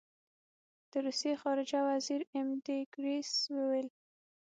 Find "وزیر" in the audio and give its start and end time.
1.89-2.21